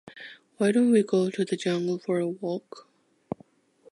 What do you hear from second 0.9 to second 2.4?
we go to the jungle for a